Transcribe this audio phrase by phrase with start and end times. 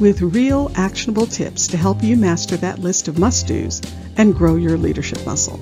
[0.00, 3.82] with real actionable tips to help you master that list of must do's
[4.16, 5.60] and grow your leadership muscle.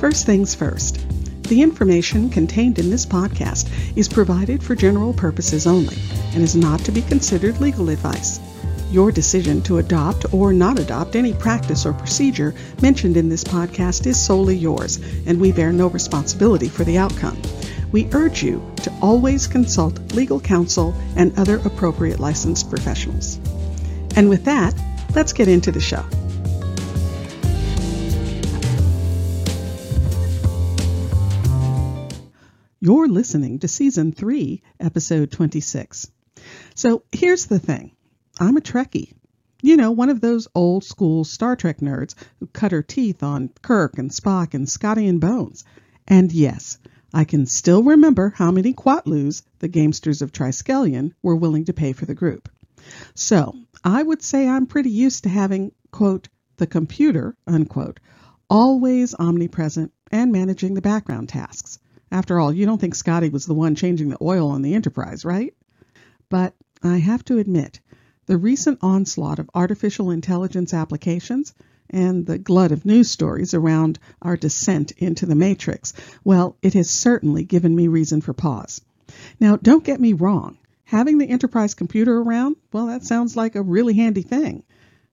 [0.00, 1.06] First things first.
[1.44, 5.96] The information contained in this podcast is provided for general purposes only
[6.34, 8.40] and is not to be considered legal advice.
[8.90, 14.06] Your decision to adopt or not adopt any practice or procedure mentioned in this podcast
[14.06, 17.40] is solely yours, and we bear no responsibility for the outcome.
[17.92, 23.38] We urge you to always consult legal counsel and other appropriate licensed professionals.
[24.16, 24.74] And with that,
[25.14, 26.02] let's get into the show.
[32.80, 36.10] You're listening to Season 3, Episode 26.
[36.74, 37.92] So here's the thing
[38.40, 39.12] I'm a Trekkie.
[39.62, 43.50] You know, one of those old school Star Trek nerds who cut her teeth on
[43.60, 45.64] Kirk and Spock and Scotty and Bones.
[46.08, 46.78] And yes,
[47.14, 51.92] I can still remember how many Quatloos the gamesters of Triskelion were willing to pay
[51.92, 52.48] for the group.
[53.14, 58.00] So I would say I'm pretty used to having, quote, the computer, unquote,
[58.48, 61.78] always omnipresent and managing the background tasks.
[62.10, 65.24] After all, you don't think Scotty was the one changing the oil on the Enterprise,
[65.24, 65.54] right?
[66.28, 67.80] But I have to admit,
[68.26, 71.54] the recent onslaught of artificial intelligence applications
[71.92, 75.92] and the glut of news stories around our descent into the matrix,
[76.24, 78.80] well, it has certainly given me reason for pause.
[79.38, 80.58] Now, don't get me wrong
[80.92, 84.62] having the enterprise computer around, well, that sounds like a really handy thing.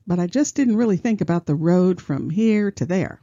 [0.06, 3.22] But I just didn't really think about the road from here to there.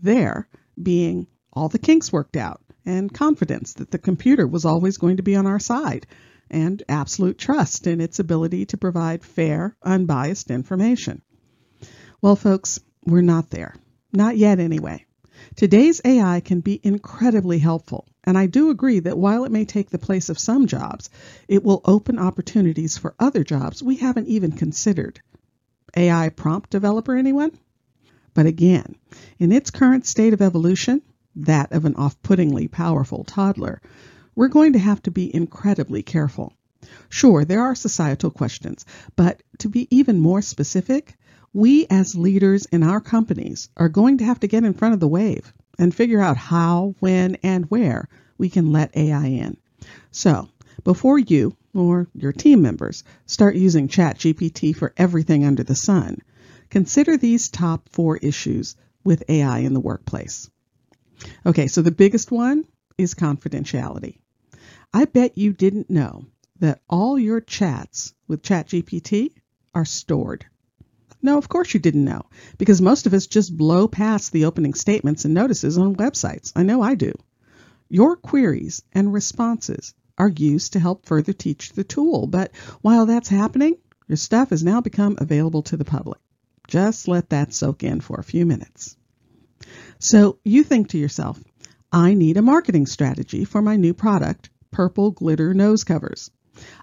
[0.00, 0.48] There
[0.80, 5.24] being all the kinks worked out and confidence that the computer was always going to
[5.24, 6.06] be on our side
[6.48, 11.20] and absolute trust in its ability to provide fair, unbiased information.
[12.22, 12.78] Well, folks,
[13.10, 13.74] we're not there.
[14.12, 15.04] Not yet, anyway.
[15.54, 19.90] Today's AI can be incredibly helpful, and I do agree that while it may take
[19.90, 21.10] the place of some jobs,
[21.46, 25.20] it will open opportunities for other jobs we haven't even considered.
[25.96, 27.52] AI prompt developer, anyone?
[28.34, 28.96] But again,
[29.38, 31.02] in its current state of evolution,
[31.36, 33.80] that of an off puttingly powerful toddler,
[34.34, 36.52] we're going to have to be incredibly careful.
[37.08, 38.86] Sure, there are societal questions,
[39.16, 41.17] but to be even more specific,
[41.52, 45.00] we as leaders in our companies are going to have to get in front of
[45.00, 49.56] the wave and figure out how, when, and where we can let AI in.
[50.10, 50.48] So,
[50.84, 56.18] before you or your team members start using ChatGPT for everything under the sun,
[56.70, 60.50] consider these top four issues with AI in the workplace.
[61.46, 62.64] Okay, so the biggest one
[62.96, 64.18] is confidentiality.
[64.92, 66.26] I bet you didn't know
[66.60, 69.32] that all your chats with ChatGPT
[69.74, 70.46] are stored.
[71.20, 72.22] No, of course you didn't know,
[72.58, 76.52] because most of us just blow past the opening statements and notices on websites.
[76.54, 77.12] I know I do.
[77.88, 82.52] Your queries and responses are used to help further teach the tool, but
[82.82, 83.76] while that's happening,
[84.06, 86.20] your stuff has now become available to the public.
[86.66, 88.96] Just let that soak in for a few minutes.
[89.98, 91.42] So you think to yourself,
[91.90, 96.30] I need a marketing strategy for my new product, Purple Glitter Nose Covers.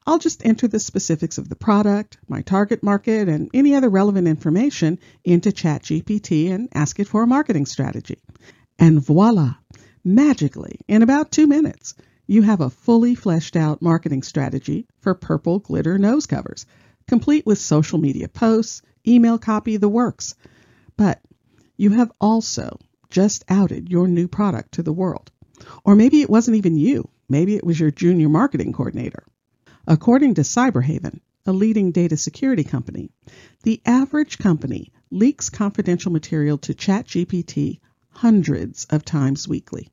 [0.06, 4.28] I'll just enter the specifics of the product, my target market, and any other relevant
[4.28, 8.20] information into ChatGPT and ask it for a marketing strategy.
[8.78, 9.56] And voila!
[10.04, 11.96] Magically, in about two minutes,
[12.28, 16.66] you have a fully fleshed out marketing strategy for purple glitter nose covers,
[17.08, 20.36] complete with social media posts, email copy, the works.
[20.98, 21.22] But
[21.78, 25.32] you have also just outed your new product to the world.
[25.84, 27.10] Or maybe it wasn't even you.
[27.30, 29.24] Maybe it was your junior marketing coordinator.
[29.88, 33.12] According to Cyberhaven, a leading data security company,
[33.62, 37.80] the average company leaks confidential material to ChatGPT
[38.10, 39.92] hundreds of times weekly.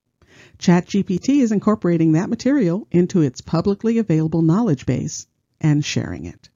[0.58, 5.26] ChatGPT is incorporating that material into its publicly available knowledge base
[5.60, 6.48] and sharing it.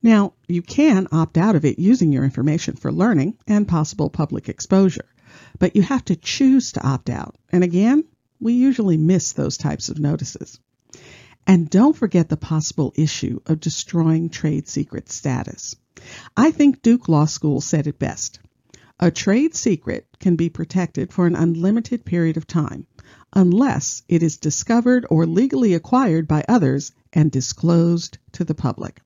[0.00, 4.48] Now, you can opt out of it using your information for learning and possible public
[4.48, 5.06] exposure,
[5.58, 7.34] but you have to choose to opt out.
[7.50, 8.04] And again,
[8.38, 10.60] we usually miss those types of notices.
[11.46, 15.76] And don't forget the possible issue of destroying trade secret status.
[16.36, 18.38] I think Duke Law School said it best.
[19.00, 22.86] A trade secret can be protected for an unlimited period of time
[23.32, 29.00] unless it is discovered or legally acquired by others and disclosed to the public.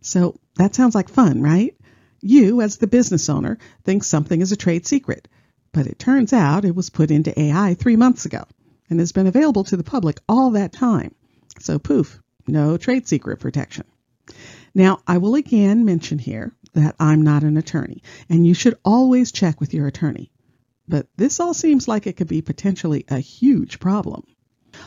[0.00, 1.76] So that sounds like fun, right?
[2.20, 5.28] You, as the business owner, think something is a trade secret,
[5.72, 8.44] but it turns out it was put into AI three months ago
[8.88, 11.14] and has been available to the public all that time.
[11.58, 13.84] So, poof, no trade secret protection.
[14.74, 19.32] Now, I will again mention here that I'm not an attorney, and you should always
[19.32, 20.32] check with your attorney.
[20.88, 24.24] But this all seems like it could be potentially a huge problem.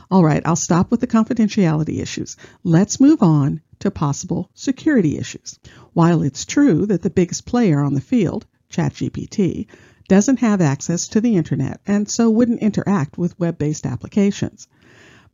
[0.09, 2.37] All right, I'll stop with the confidentiality issues.
[2.63, 5.59] Let's move on to possible security issues.
[5.93, 9.67] While it's true that the biggest player on the field, ChatGPT,
[10.07, 14.67] doesn't have access to the internet and so wouldn't interact with web based applications.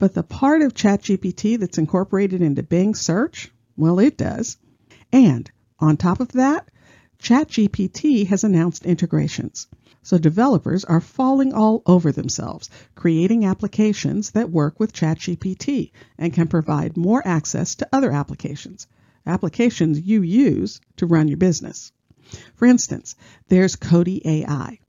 [0.01, 4.57] But the part of ChatGPT that's incorporated into Bing search, well, it does.
[5.13, 6.71] And on top of that,
[7.19, 9.67] ChatGPT has announced integrations.
[10.01, 16.47] So developers are falling all over themselves, creating applications that work with ChatGPT and can
[16.47, 18.87] provide more access to other applications,
[19.27, 21.91] applications you use to run your business.
[22.55, 23.15] For instance,
[23.49, 24.79] there's Cody AI.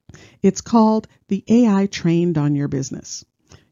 [0.41, 3.27] It's called the AI trained on your business.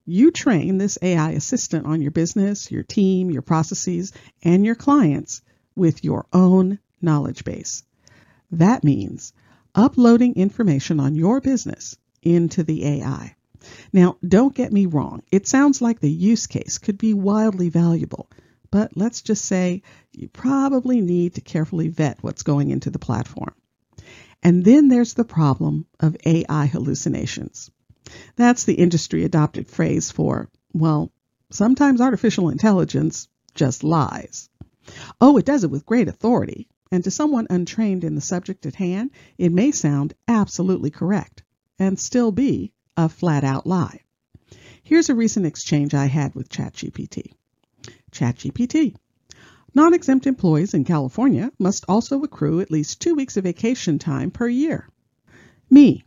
[0.07, 4.13] You train this AI assistant on your business, your team, your processes,
[4.43, 5.43] and your clients
[5.77, 7.85] with your own knowledge base.
[8.51, 9.33] That means
[9.75, 13.37] uploading information on your business into the AI.
[13.93, 18.31] Now, don't get me wrong, it sounds like the use case could be wildly valuable,
[18.71, 19.83] but let's just say
[20.13, 23.55] you probably need to carefully vet what's going into the platform.
[24.43, 27.71] And then there's the problem of AI hallucinations.
[28.37, 31.13] That's the industry adopted phrase for, well,
[31.51, 34.49] sometimes artificial intelligence just lies.
[35.21, 38.75] Oh, it does it with great authority, and to someone untrained in the subject at
[38.75, 41.43] hand, it may sound absolutely correct
[41.79, 44.01] and still be a flat out lie.
[44.83, 47.33] Here's a recent exchange I had with ChatGPT.
[48.11, 48.97] ChatGPT.
[49.73, 54.33] Non exempt employees in California must also accrue at least two weeks of vacation time
[54.33, 54.89] per year.
[55.71, 56.03] Me.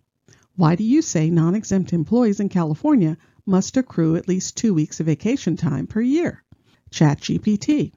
[0.56, 5.00] Why do you say non exempt employees in California must accrue at least two weeks
[5.00, 6.44] of vacation time per year?
[6.92, 7.92] ChatGPT.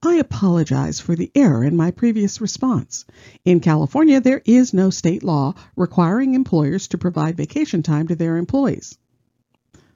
[0.00, 3.06] I apologize for the error in my previous response.
[3.44, 8.36] In California, there is no state law requiring employers to provide vacation time to their
[8.36, 8.96] employees.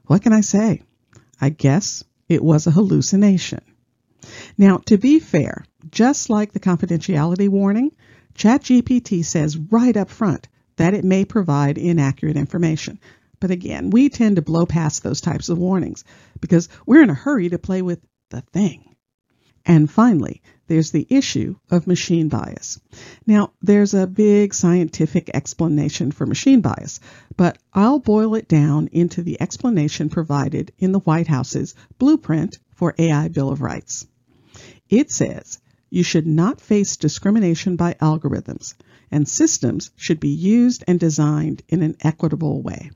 [0.06, 0.82] What can I say?
[1.40, 3.60] I guess it was a hallucination.
[4.58, 7.92] Now, to be fair, just like the confidentiality warning,
[8.34, 12.98] ChatGPT says right up front that it may provide inaccurate information.
[13.40, 16.04] But again, we tend to blow past those types of warnings
[16.40, 18.00] because we're in a hurry to play with
[18.30, 18.94] the thing.
[19.66, 22.80] And finally, there's the issue of machine bias.
[23.26, 27.00] Now, there's a big scientific explanation for machine bias,
[27.36, 32.94] but I'll boil it down into the explanation provided in the White House's blueprint for
[32.98, 34.06] AI Bill of Rights.
[34.90, 35.60] It says
[35.94, 38.74] you should not face discrimination by algorithms,
[39.12, 42.90] and systems should be used and designed in an equitable way.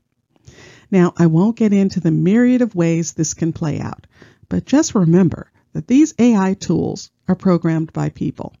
[0.91, 4.05] Now, I won't get into the myriad of ways this can play out,
[4.49, 8.53] but just remember that these AI tools are programmed by people,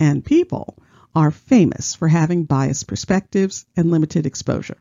[0.00, 0.76] and people
[1.14, 4.78] are famous for having biased perspectives and limited exposure.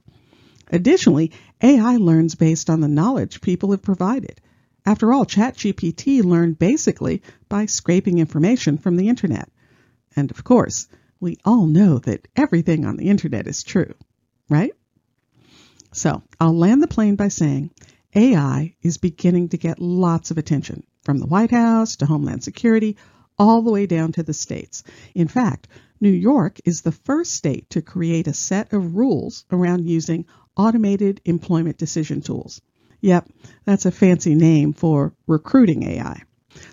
[0.72, 1.32] Additionally,
[1.62, 4.42] AI learns based on the knowledge people have provided.
[4.86, 9.50] After all, ChatGPT learned basically by scraping information from the internet.
[10.16, 10.88] And of course,
[11.20, 13.94] we all know that everything on the internet is true,
[14.48, 14.74] right?
[15.92, 17.72] So I'll land the plane by saying
[18.14, 22.98] AI is beginning to get lots of attention from the White House to Homeland Security,
[23.38, 24.84] all the way down to the states.
[25.14, 25.68] In fact,
[26.00, 30.26] New York is the first state to create a set of rules around using
[30.56, 32.62] automated employment decision tools.
[33.06, 33.30] Yep,
[33.66, 36.24] that's a fancy name for recruiting AI.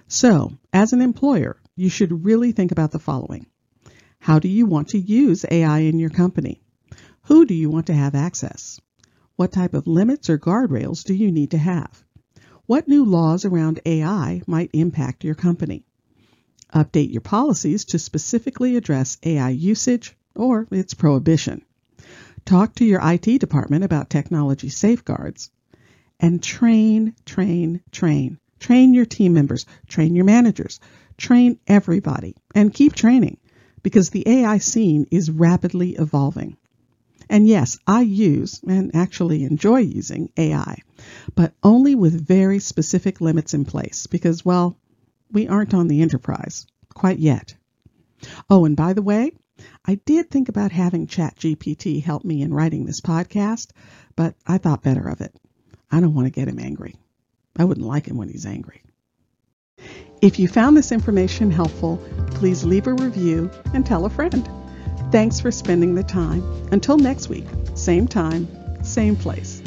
[0.08, 3.44] So, as an employer, you should really think about the following
[4.18, 6.62] How do you want to use AI in your company?
[7.24, 8.80] Who do you want to have access?
[9.36, 12.02] What type of limits or guardrails do you need to have?
[12.64, 15.84] What new laws around AI might impact your company?
[16.74, 21.60] Update your policies to specifically address AI usage or its prohibition.
[22.46, 25.50] Talk to your IT department about technology safeguards.
[26.22, 28.38] And train, train, train.
[28.60, 30.78] Train your team members, train your managers,
[31.18, 33.38] train everybody, and keep training
[33.82, 36.56] because the AI scene is rapidly evolving.
[37.28, 40.78] And yes, I use and actually enjoy using AI,
[41.34, 44.78] but only with very specific limits in place because, well,
[45.32, 47.56] we aren't on the enterprise quite yet.
[48.48, 49.32] Oh, and by the way,
[49.84, 53.72] I did think about having ChatGPT help me in writing this podcast,
[54.14, 55.34] but I thought better of it.
[55.92, 56.96] I don't want to get him angry.
[57.56, 58.82] I wouldn't like him when he's angry.
[60.22, 64.48] If you found this information helpful, please leave a review and tell a friend.
[65.10, 66.42] Thanks for spending the time.
[66.72, 67.44] Until next week,
[67.74, 68.48] same time,
[68.82, 69.62] same place.